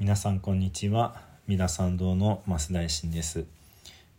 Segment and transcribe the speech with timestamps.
[0.00, 1.16] 皆さんこんにちは。
[1.48, 2.40] 三田参道の？
[2.46, 3.46] 増大臣です。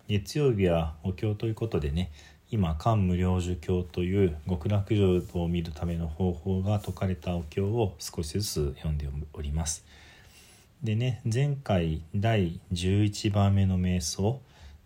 [0.10, 2.12] 月曜日はお経ということでね
[2.52, 9.86] 今漢無量寿経という極楽浄土を見るための方法が説かれたお経を少しずつ読んでおります。
[10.84, 14.42] でね前回第11番目の瞑想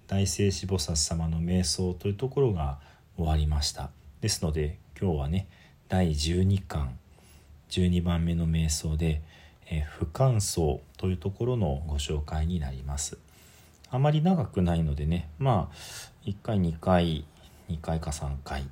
[0.06, 2.78] 大聖子菩薩様の瞑想というところが
[3.18, 3.90] 終わりました。
[4.22, 5.48] ですので今日はね
[5.90, 7.00] 第12巻
[7.72, 9.24] 12番目の瞑想で
[9.68, 13.18] 「え不感想」というところのご紹介になります。
[13.90, 15.30] あまり長くないのでね。
[15.40, 15.76] まあ
[16.26, 17.26] 1回2回
[17.70, 18.66] 2回か3回。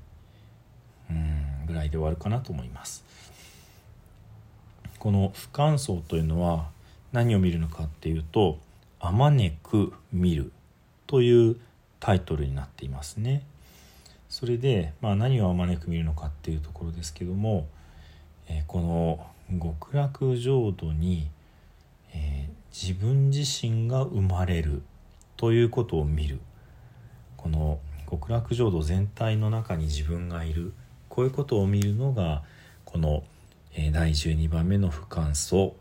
[1.09, 3.03] うんぐらいで終わるかなと思います。
[4.99, 6.69] この「不感想」というのは
[7.11, 8.59] 何を見るのかっていうと
[8.99, 10.51] 「あまねく見る」
[11.07, 11.57] という
[11.99, 13.43] タイトルになっていますね。
[14.29, 17.67] それで、まあ、何をあまねく見るのかっていうところですけども、
[18.47, 19.27] えー、この
[19.59, 21.29] 極楽浄土に、
[22.13, 24.81] えー、自分自身が生まれる
[25.37, 26.39] ということを見る
[27.37, 30.73] この極楽浄土全体の中に自分がいる
[31.09, 32.43] こういうことを見るのが
[32.85, 33.23] この、
[33.73, 35.75] えー、第12番目の不感想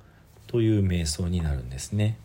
[0.46, 2.18] という瞑想になるんですね。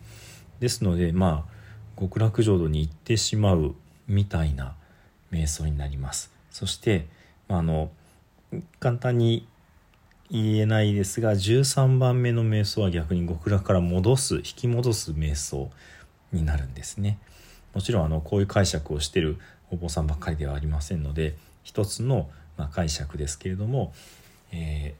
[0.58, 3.74] ですのでまあ極楽浄土に行ってしまう
[4.08, 4.74] みたいな
[5.30, 6.30] 瞑想になります。
[6.50, 7.06] そして、
[7.48, 7.90] まあ、あの
[8.80, 9.46] 簡単に
[10.30, 15.70] 言えないですが13番目の瞑想は逆に極楽から戻す引き戻す瞑想
[16.32, 17.18] になるんですね。
[17.74, 19.38] もちろんあのこういう解釈をしてる
[19.70, 23.92] お坊さんばっかりではありませんので一つのま解釈ですけれども、
[24.52, 24.94] え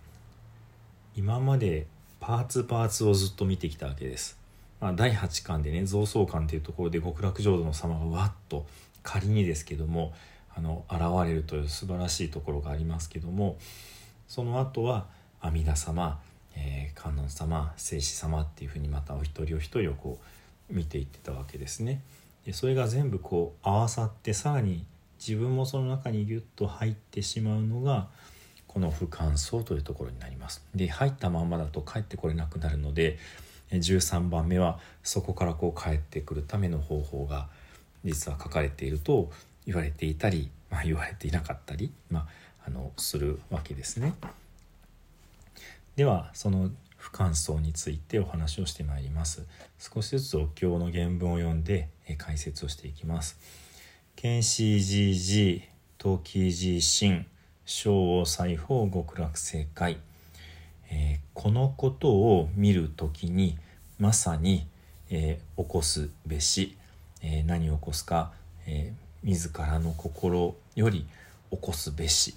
[1.15, 1.87] ー、今まで
[2.21, 4.39] パーツパーツをずっと見てきたわけです。
[4.81, 8.67] まあ、第8巻でね増層巻というところで極楽浄土の様がわっと
[9.03, 10.13] 仮にですけども
[10.55, 13.57] あの現れるという素晴らしいところがありますけども
[14.29, 15.07] その後は
[15.47, 16.21] 阿弥陀様、
[16.57, 20.19] えー、観音様聖子様っていうふうにまたお一人お一人をこ
[20.71, 22.03] う見ていってたわけですね。
[22.45, 24.85] でそれが全部こう合わさってさらに
[25.19, 28.09] 自分もその中にギュッと入ってしまうのが
[28.67, 30.65] この不感想というところになります。
[30.75, 33.19] で入ったまんまだと帰ってこれなくなるので
[33.71, 37.49] 13番目はそこからこう帰ってくるための方法が
[38.05, 39.31] 実は書かれていると
[39.65, 42.27] 言われていたり、まあ、言われていなかったり、まあ、
[42.67, 44.15] あのするわけですね。
[45.97, 49.47] ではその不感想についてお話をしてまいります。
[49.79, 53.39] 少しずつお経の原文を読んで解説をしていきます。
[54.15, 57.27] 剣士寺寺陶器寺神
[57.65, 59.99] 小王裁縫極楽正解
[60.91, 63.59] えー、このことを見る時に
[63.99, 64.67] まさに、
[65.11, 66.77] えー、起こすべし、
[67.23, 68.33] えー、何を起こすか、
[68.67, 68.93] え
[69.23, 71.07] 自らの心より
[71.51, 72.35] 起こすべし、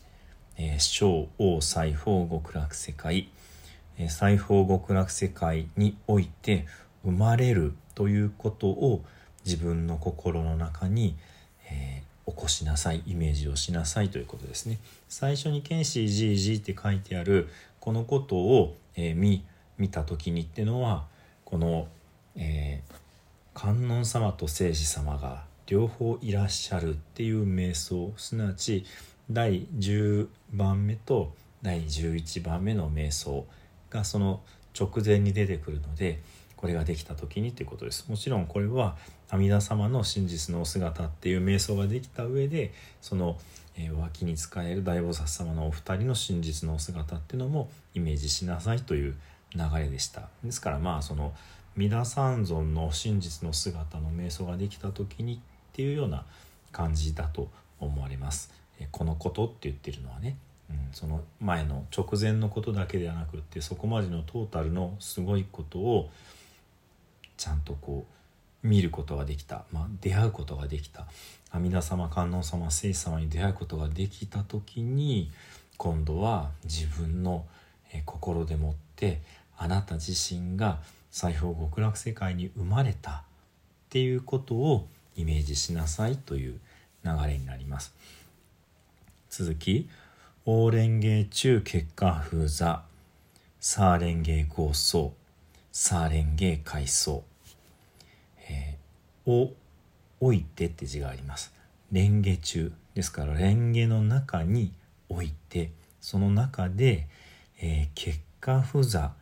[0.57, 3.29] え小王裁縫極楽世界、
[3.99, 6.65] え裁縫極楽世界において
[7.03, 9.03] 生まれるということを
[9.45, 11.15] 自分の心の中に、
[11.69, 14.79] え起こしなさいイメージをしなさいということですね。
[15.07, 17.49] 最初に「剣士じいじ」って書いてある
[17.79, 19.43] このことを、えー、見
[19.77, 21.07] 見た時にっていうのは
[21.43, 21.87] この、
[22.35, 22.93] えー、
[23.53, 28.13] 観音様と聖子様が両方いらっしゃるっていう瞑想。
[28.17, 28.85] すなわち
[29.31, 33.45] 第10番目と第11番目の瞑想。
[33.89, 34.41] がその
[34.79, 36.21] 直前に出てくるので
[36.55, 38.97] これができた時にということですもちろんこれは
[39.29, 43.37] 阿弥陀様の真実のお姿っていう瞑想ができた上でその
[43.77, 49.15] え脇に使える大菩薩様のお二人の真実のお姿っていうのもイメージしなさいという
[49.55, 51.33] 流れでしたですからまあその
[51.75, 55.39] 弥陀三尊の真実の姿の瞑想ができた時にっ
[55.71, 56.25] ていうような
[56.71, 58.51] 感じだと思われます。
[58.91, 60.37] このことって言ってるのはね、
[60.91, 66.09] その前の直前のことだけではなくってそこまでのトータルのすごいことを
[67.37, 68.05] ちゃんとこ
[68.63, 71.07] う見ることができた、まあ、出会うことができた。
[71.51, 75.31] 阿弥陀様観音様聖様に出会うことができた時に
[75.77, 77.45] 今度は自分の
[78.05, 79.21] 心でもって
[79.57, 80.77] あなた自身が
[81.09, 83.21] 西方極楽世界に生まれたっ
[83.89, 86.59] ていうことをイメージしなさいという
[87.03, 87.95] 流れになります。
[89.31, 89.89] 続き
[90.51, 92.81] 「オーレンゲ中結果風座」
[93.61, 95.13] 「サーレンゲ合奏」
[95.71, 97.23] 「サーレンゲ階層」
[99.27, 99.53] を
[100.19, 101.53] 置いてって字があります。
[101.91, 102.73] レンゲ中。
[102.95, 104.73] ですからレンゲの中に
[105.07, 105.69] 置いて。
[106.01, 107.07] その中で、
[107.61, 109.13] えー、結果不座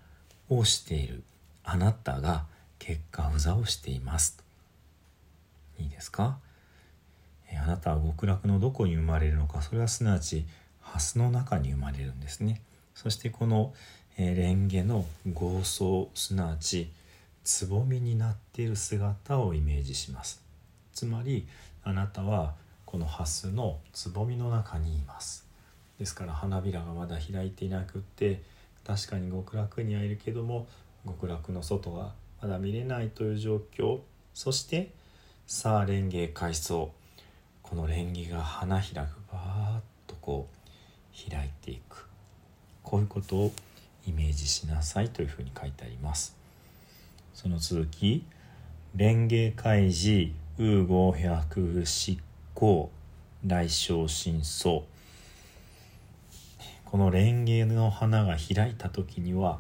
[0.48, 1.24] をしている。
[1.66, 2.46] あなたが
[2.80, 4.42] 結果不座をしています。
[5.78, 6.40] いいですか、
[7.50, 9.62] えー、あなたは極楽のどこに生まれるのか。
[9.62, 10.46] それはすなわち
[10.94, 12.62] 蓮の中に生まれるんですね。
[12.96, 13.74] そしてこの、
[14.18, 16.92] えー、レンゲの合奏すなわち
[17.44, 20.42] つぼみになっている姿をイメージします。
[20.94, 21.48] つまり
[21.84, 22.56] あなたは
[22.86, 25.46] このハスのつぼみの中にいます。
[26.00, 28.42] ですから花びらがまだ開いていなくって
[28.86, 30.68] 確かに極楽にはいるけども
[31.06, 34.00] 極楽の外はまだ見れないという状況。
[34.34, 34.92] そして
[35.46, 38.94] さあ蓮華開草この蓮華が花開く
[39.32, 40.57] バーッとこう
[41.30, 42.08] 開いていく。
[42.84, 43.52] こういうことを
[44.08, 46.36] イメージしなさいというふうに書いてあります。
[47.34, 48.24] その続き
[48.94, 52.18] 蓮華開示ウーゴ百執
[52.54, 52.90] 行
[53.46, 54.82] 来生真相。
[56.86, 59.60] この蓮華の花が開いた時には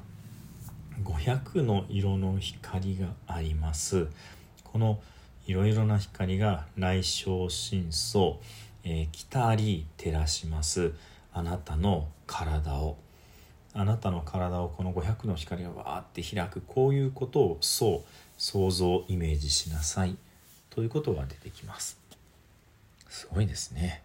[1.03, 4.07] 500の色の光があります。
[4.63, 4.99] この
[5.45, 8.35] いろいろな光が来生真相、
[8.83, 10.93] えー、来たり照らします。
[11.37, 12.97] あなたの体を。
[13.73, 20.17] あなたの体をこの500の光がわーって開くこういうことをそう想像イメージしなさい。
[20.71, 21.99] ということが出てきます。
[23.07, 24.03] すごいですね。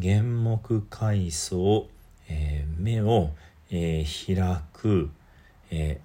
[0.00, 1.88] 原木階層、
[2.30, 3.30] えー、目を、
[3.70, 5.10] えー、開く、
[5.70, 6.00] え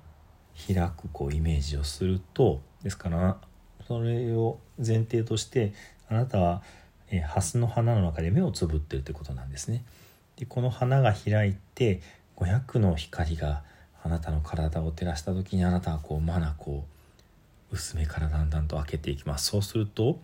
[0.57, 3.37] ー、開くこうイメージをするとですから
[3.87, 5.73] それを前提として
[6.09, 6.61] あなたは、
[7.09, 9.85] えー、ハスの花の中で目をつぶってるということなんですね。
[10.37, 12.01] でこの花が開いて
[12.37, 13.63] 500の光が
[14.03, 16.85] あなたの体を照らした時にあなたはこうまだこ
[17.71, 19.47] う薄めからだんだんと開けていきます。
[19.47, 20.19] そうすると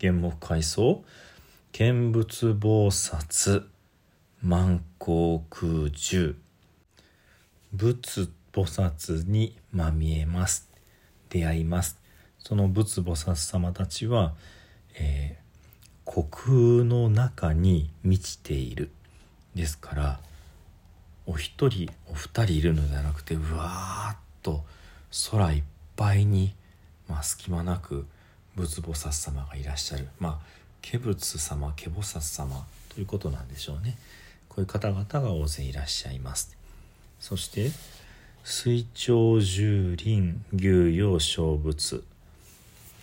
[0.00, 1.04] 原木階層
[1.72, 3.64] 見物菩薩
[4.42, 6.36] 万光空中
[7.72, 10.68] 仏菩薩にまみえます。
[11.28, 12.00] 出会います。
[12.38, 14.34] その仏菩薩様たちは、
[14.98, 18.90] えー、虚空の中に満ちている。
[19.54, 20.20] ですから
[21.26, 24.64] お一人お二人いるのではなくてうわーっと
[25.30, 25.62] 空いっ
[25.96, 26.54] ぱいに、
[27.08, 28.06] まあ、隙間なく
[28.56, 30.08] 仏菩薩様がいらっしゃる。
[30.18, 33.96] まあ化仏様化菩薩様ということなんでしょうね。
[34.48, 36.56] こういう方々が大勢いらっしゃいます。
[37.20, 37.70] そして
[38.44, 42.02] 水鳥獣林牛羊小仏、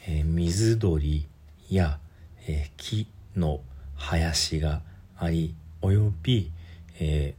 [0.08, 1.26] えー、水鳥
[1.70, 2.00] や、
[2.48, 3.62] えー、木の
[3.96, 4.82] 林が
[5.18, 5.54] あり
[5.88, 6.52] および、
[7.00, 7.34] え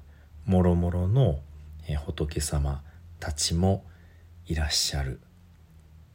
[0.46, 1.40] ー、もろもろの
[2.06, 2.82] 仏様
[3.20, 3.84] たちも
[4.46, 5.20] いらっしゃる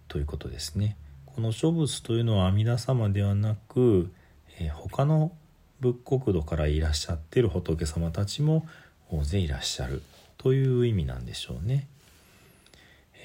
[0.07, 0.97] ということですね。
[1.27, 4.11] この諸仏というのは阿弥陀様ではなく、
[4.59, 5.31] え他の
[5.79, 8.67] 仏国土からいらっしゃってる仏様たちも
[9.11, 10.01] 大勢いらっしゃる
[10.39, 11.87] という意味なんでしょうね。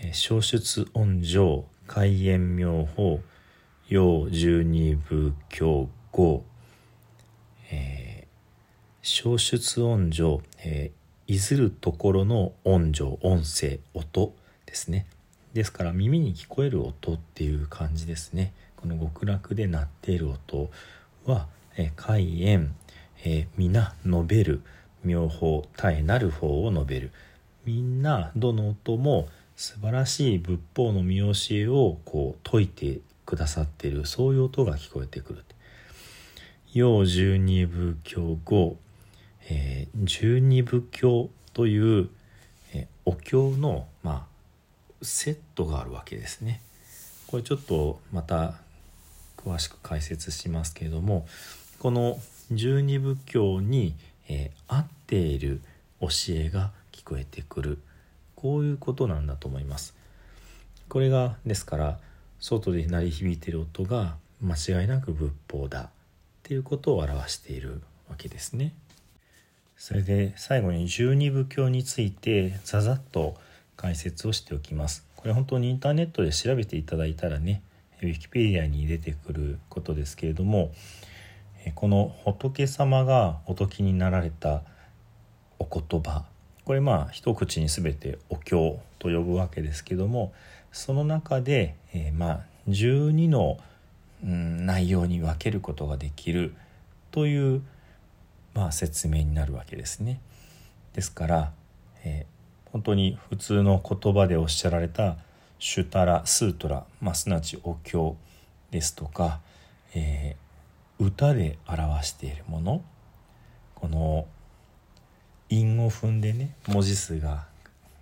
[0.02, 3.20] え消出恩情開演妙法
[3.88, 6.57] 陽十二部教語、え
[9.08, 10.92] 消出音情、え
[11.26, 14.34] いずるところの音情音声音
[14.66, 15.06] ですね。
[15.54, 18.52] ですから耳に聞こえる音っていう感じですね。
[18.76, 20.70] この極楽で鳴っている音
[21.24, 22.74] は「え開演」
[23.24, 24.60] え「皆述べる」
[25.02, 27.10] 「妙法」「絶えなる法」を述べる。
[27.64, 35.44] みんなどの音も素晴らしい仏法の見教えをこう説いてくださっているそういう音が聞こえてくる。
[36.74, 38.76] 陽十二部教後
[39.50, 42.08] えー、十二部経という、
[42.74, 46.60] えー、お経の、まあ、セットがあるわけですね。
[47.26, 48.54] これちょっとまた
[49.36, 51.26] 詳しく解説しますけれども
[51.78, 52.18] この
[52.50, 53.94] 十二部経に、
[54.28, 55.60] えー、合っている
[56.00, 57.78] 教えが聞こえてくる
[58.34, 59.94] こういうことなんだと思います。
[60.88, 61.98] これがですから
[62.40, 65.88] 外で鳴り響いている音が間違いなく仏法だっ
[66.44, 68.72] ていうことを表しているわけですね。
[69.78, 73.36] それで最後に十二部教についてざざっと
[73.76, 75.06] 解説をしておきます。
[75.14, 77.62] これ本当にインターネットで調べていただいたらね
[78.02, 80.72] ウィキペディアに出てくることですけれども
[81.74, 84.62] この仏様がお説きになられた
[85.58, 86.24] お言葉
[86.64, 90.32] これまあ一口に全てお経と呼ぶわけですけども
[90.70, 93.58] その中で、えー、まあ12の、
[94.20, 96.52] 内容に分けることができる
[97.12, 97.62] という
[98.58, 100.20] まあ、説明になるわけですね。
[100.92, 101.52] ですから、
[102.04, 105.16] えー、本当に普通の言葉でおっしゃられた
[105.60, 108.16] シュタラスートラ、まあ、すなわちお経
[108.72, 109.38] ですとか、
[109.94, 112.82] えー、歌で表しているもの
[113.76, 114.26] この
[115.50, 117.46] 韻を踏んでね文字数が、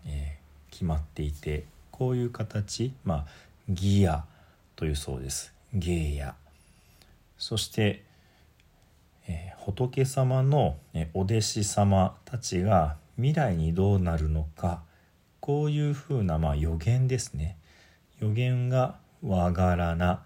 [0.06, 3.26] えー、決まっていてこういう形まあ
[3.68, 4.24] ギア
[4.74, 6.34] というそうです芸や
[7.36, 8.06] そして
[9.28, 10.76] えー、仏様の、
[11.14, 14.82] お弟子様たちが未来にどうなるのか
[15.40, 17.56] こういうふうな、まあ、予言ですね。
[18.20, 20.22] 予言がわがらな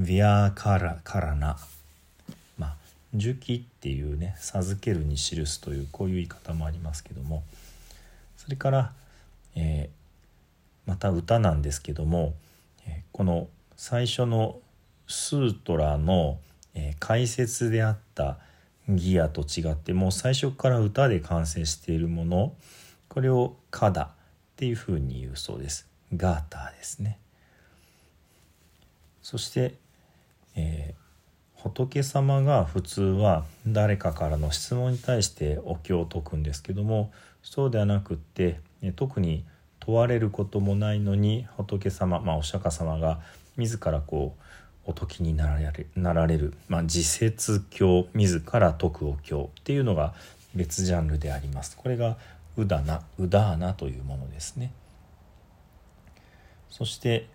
[0.00, 1.58] ヴィアカラカラナ
[2.58, 2.76] まあ
[3.14, 7.42] 樹記っていうね授けるに記すというこういう言い方もありますけども
[8.36, 8.92] それから、
[9.56, 12.34] えー、また歌なんですけども、
[12.86, 14.58] えー、この最初の
[15.06, 16.38] スートラの、
[16.74, 18.38] えー、解説であった
[18.88, 22.54] ギアと違ってもう最初から歌で完成しているもの
[23.08, 24.08] これを「カダ」っ
[24.56, 25.88] ていうふうに言うそうです。
[26.14, 27.18] ガーターですね。
[29.22, 29.74] そして、
[30.56, 37.12] えー、仏様が普通は誰かからの質問に対してお経を解くんですけども
[37.42, 38.60] そうではなくって
[38.96, 39.44] 特に
[39.78, 43.20] 問われることもないのに仏様、まあ、お釈迦様が
[43.56, 44.42] 自らこう
[44.90, 50.14] お解きになられるなられる、まあ、自説教自ら説くお経っていうのが
[50.54, 51.76] 別ジャンルであります。
[51.76, 52.16] これが
[52.56, 54.72] ウダナウダーナというものですね。
[56.68, 57.26] そして、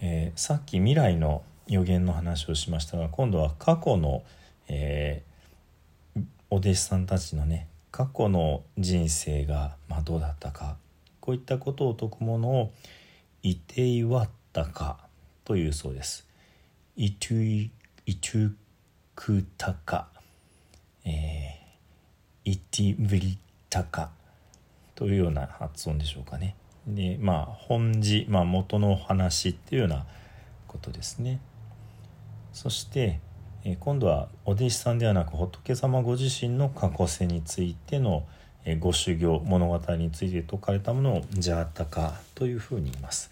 [0.00, 4.22] えー、さっき未来の予言の話をしましたが今度は過去の、
[4.68, 10.76] えー、お弟子さんたちのね過去の人生が、まあ、どうだったか
[11.20, 12.72] こういったことを説くものを
[13.42, 14.98] 「いていわったか」
[15.44, 16.26] というそうです。
[16.94, 17.70] イトゥ
[18.04, 18.52] イトゥ
[19.14, 20.08] クタカ、
[21.06, 23.38] えー、イティブリ
[23.70, 24.10] タカ
[24.94, 26.54] というような発音でしょうかね。
[26.86, 30.04] でまあ本字、まあ、元の話っていうような
[30.68, 31.40] ことですね。
[32.52, 33.20] そして、
[33.64, 38.26] えー、今度はお弟子さんではなく仏様ご自身の過去世についての、
[38.66, 43.30] え、ご修行物語について説かれたものをジャータカというふうに言います。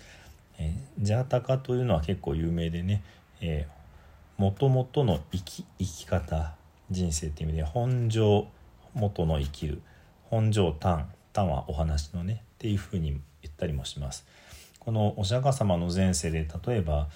[0.58, 3.02] えー、ジャータカというのは結構有名でね
[3.40, 6.54] えー、元々の生き生き方
[6.90, 8.46] 人生っていう意味で本性
[8.94, 9.82] 元の生きる
[10.24, 14.26] 本性単単はお話のねっていうふうに言ったりもします。
[14.78, 17.08] このお釈迦様の前世で例えば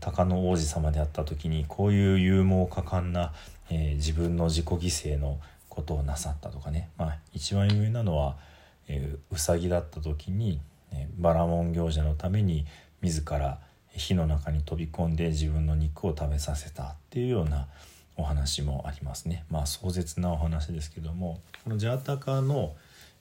[0.00, 3.32] 鷹の王子様であった時にこういう勇猛果敢な、
[3.70, 4.78] えー、自分の自己犠
[5.14, 8.36] 牲のことをなさったとかね、まあ、一番有名なのは、
[8.86, 10.60] えー、うさぎだった時に、
[10.92, 12.66] えー、バラモン行者のために
[13.00, 13.60] 自ら
[13.98, 17.66] 火の中に飛び込んで自分の肉を食べさせたっていうような
[18.16, 19.44] お話もありますね。
[19.50, 22.74] まあ壮絶なお話ですけどもこのジャータカの、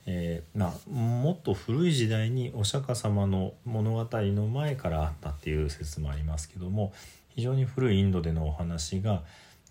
[0.06, 6.94] えー、まあ、もっと古い時代にお釈迦様の物語の前からあったっていう説もありますけども
[7.36, 9.24] 非常に古いインドでのお話が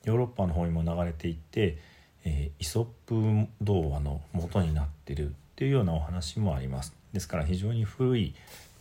[0.04, 1.78] ヨーロッパの方にも流れていって、
[2.24, 6.94] えー、イソップ童話の元になってるっていうようなお話もあります。
[7.12, 8.34] ですから非常に古い、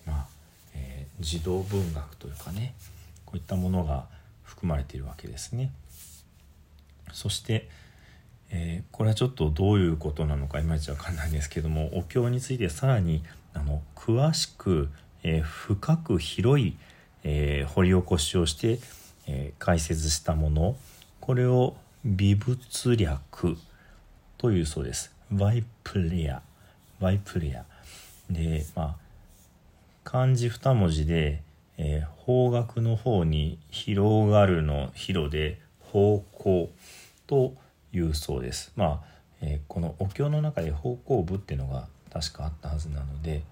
[0.06, 0.28] まあ、
[1.20, 2.76] 児童文学というかね
[3.26, 4.06] こういったものが
[4.44, 5.72] 含まれているわけですね。
[7.12, 7.70] そして、
[8.50, 14.90] えー、これはちょっとどういうことなのかいまいち分かんないんですけどもお経についてさらにあの詳しく、
[15.24, 16.76] えー、深く広い、
[17.24, 18.80] えー、掘り起こしをして、
[19.28, 20.76] え解説したもの
[21.20, 23.58] これを微物略
[24.38, 25.12] というそうです。
[25.36, 26.42] ワイプレア
[27.00, 27.66] ワイプレア
[28.30, 29.05] でまあ
[30.06, 31.42] 漢字2文字で、
[31.78, 36.70] えー、方角の方に広がるの広で方向
[37.26, 37.56] と
[37.92, 38.72] いうそうです。
[38.76, 39.00] まあ、
[39.42, 43.44] えー、このお経の中で方向部っていうのが確かあったはずなので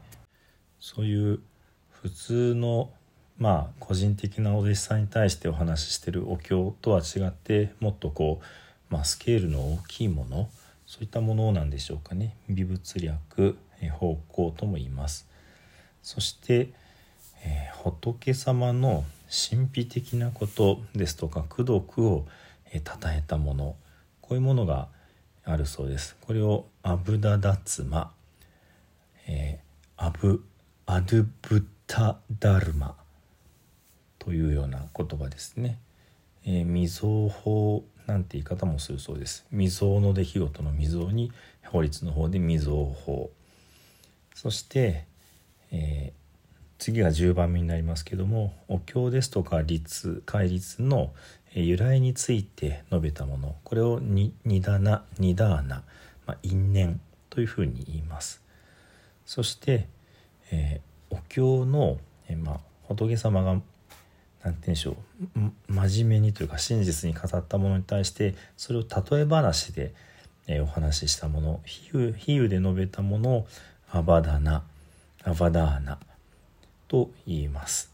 [0.80, 1.40] そういう
[1.90, 2.92] 普通の
[3.40, 10.50] まあ個人的なお弟子さんに対してお話ししてるお経とは違ってもっとこう、まあ、スケールの大きいもの
[10.86, 13.58] そういったものなんでしょうかね微物略
[14.00, 15.33] 方向とも言います。
[16.04, 16.70] そして、
[17.44, 22.28] えー、仏様の神秘的なことですとか功徳を
[22.84, 23.76] たたえたもの
[24.22, 24.88] こういうものが
[25.46, 26.16] あるそうです。
[26.22, 28.14] これをアブダダツマ、
[29.28, 30.44] えー、アブ
[30.86, 32.96] アドゥブタダルマ
[34.20, 35.80] というような言葉ですね、
[36.46, 39.46] えー、未曾法なんて言い方もするそうです。
[39.52, 41.32] 未曾の出来事の未曾に
[41.66, 43.32] 法律の方で未曾法。
[44.34, 45.06] そして
[45.74, 51.12] えー、次が10番目になりますけどもお経ですとか律戒律の
[51.56, 53.56] 由来について述べたもの。
[53.64, 55.84] これをニダナニダーナ、
[56.26, 57.00] まあ、因縁
[57.30, 58.42] というふうに言います。
[59.26, 59.88] そして、
[60.52, 63.64] えー、お経の、えー、まあ、仏様が何て
[64.44, 64.98] 言うんでしょ
[65.38, 69.94] う真面目にというか真実に語ったものに対してそれを例え話で、
[70.48, 71.62] えー、お話ししたもの。
[71.66, 73.48] 比喩比喩で述べたものを
[73.92, 74.64] アバダナ
[75.24, 75.98] アバダーナ
[76.88, 77.92] と言います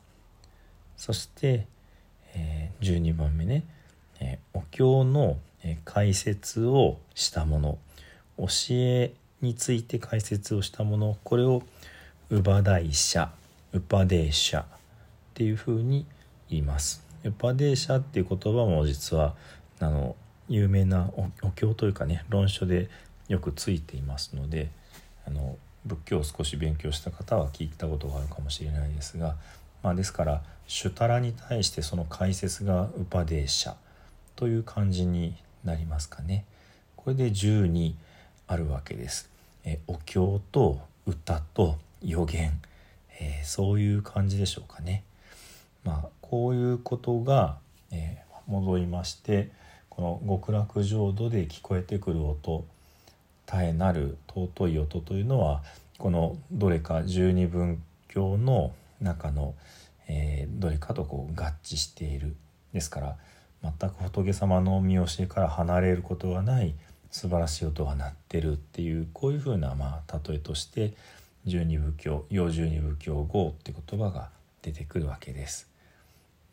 [0.98, 1.68] そして、
[2.34, 3.64] えー、12番目ね、
[4.20, 5.38] えー、お経の
[5.86, 7.78] 解説をしたもの
[8.38, 11.64] 教えについて解説をしたものこれを
[12.30, 13.30] ウバダイシャ
[13.74, 14.66] ウパデーシャっ
[15.34, 16.06] ていうふうに
[16.50, 17.04] 言います。
[17.24, 19.36] ウパデーシャっていう言葉も実は
[19.80, 20.16] あの
[20.48, 22.90] 有名なお経というかね論書で
[23.28, 24.70] よくついていますので
[25.28, 29.36] あの仏教を少し勉強した方は聞いたことがあるかもしれないですが、
[29.84, 33.76] まあ、ですから「シュタラ」に対してその解説が「ウパデーシャ」
[34.36, 36.46] という感じになりますかね。
[36.96, 37.96] これで12
[38.48, 39.30] あるわけです。
[39.64, 42.62] えお経と歌と予言、
[43.20, 45.04] えー、そういう感じでしょうかね。
[45.84, 47.58] まあこういうことが、
[47.92, 49.52] えー、戻りまして
[49.90, 52.66] この極楽浄土で聞こえてくる音
[53.50, 55.64] 絶えなる尊い音というのは
[55.98, 59.56] このどれか十二分教の中の、
[60.08, 62.36] えー、どれかとこう合致している
[62.74, 63.18] ですから
[63.64, 66.76] 全く仏様の見教えから離れることがない
[67.10, 70.94] 素晴らしい音が鳴ってるっていうこういうふうなまあ例えとして
[71.46, 74.30] 十二部教「陽十二部教号」って言葉が
[74.62, 75.68] 出てくるわけです。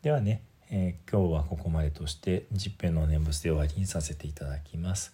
[0.01, 5.13] ではね、えー、今日はここまでとして十編の念仏で終わりにさせていただきます。